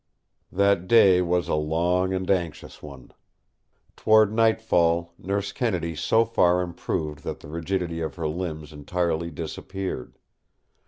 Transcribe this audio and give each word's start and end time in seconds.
That 0.51 0.87
day 0.87 1.21
was 1.21 1.47
a 1.47 1.53
long 1.53 2.11
and 2.11 2.27
anxious 2.31 2.81
one. 2.81 3.13
Toward 3.95 4.33
nightfall 4.33 5.13
Nurse 5.19 5.51
Kennedy 5.51 5.95
so 5.95 6.25
far 6.25 6.63
improved 6.63 7.19
that 7.19 7.39
the 7.41 7.47
rigidity 7.49 8.01
of 8.01 8.15
her 8.15 8.27
limbs 8.27 8.73
entirely 8.73 9.29
disappeared. 9.29 10.17